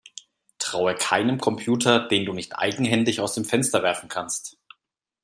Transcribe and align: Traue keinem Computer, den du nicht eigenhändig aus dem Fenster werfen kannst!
Traue 0.57 0.95
keinem 0.95 1.37
Computer, 1.37 1.99
den 2.07 2.25
du 2.25 2.33
nicht 2.33 2.55
eigenhändig 2.55 3.21
aus 3.21 3.35
dem 3.35 3.45
Fenster 3.45 3.83
werfen 3.83 4.09
kannst! 4.09 4.57